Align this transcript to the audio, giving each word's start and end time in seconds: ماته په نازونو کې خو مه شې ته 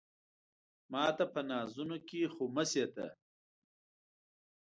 ماته 0.91 1.25
په 1.33 1.41
نازونو 1.49 1.97
کې 2.07 2.21
خو 2.33 2.43
مه 2.55 2.63
شې 2.71 2.85
ته 2.95 3.05